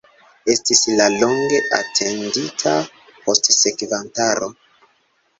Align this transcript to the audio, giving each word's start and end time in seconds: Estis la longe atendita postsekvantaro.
Estis 0.51 0.79
la 0.99 1.05
longe 1.23 1.59
atendita 1.79 2.73
postsekvantaro. 3.27 4.49